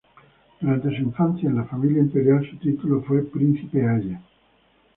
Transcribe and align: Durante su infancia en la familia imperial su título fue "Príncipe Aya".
Durante 0.59 0.97
su 0.97 1.03
infancia 1.03 1.47
en 1.47 1.57
la 1.57 1.65
familia 1.65 1.99
imperial 2.01 2.43
su 2.49 2.57
título 2.57 3.03
fue 3.03 3.21
"Príncipe 3.23 3.87
Aya". 3.87 4.19